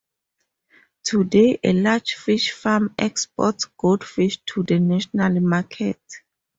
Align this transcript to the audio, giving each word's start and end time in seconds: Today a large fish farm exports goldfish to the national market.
Today 1.03 1.59
a 1.63 1.73
large 1.73 2.15
fish 2.15 2.53
farm 2.53 2.95
exports 2.97 3.65
goldfish 3.77 4.41
to 4.47 4.63
the 4.63 4.79
national 4.79 5.39
market. 5.41 6.01